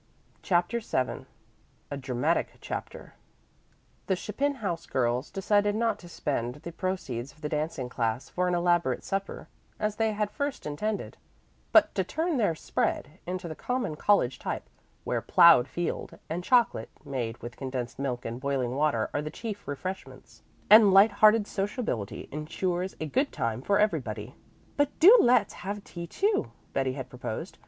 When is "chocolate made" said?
16.43-17.37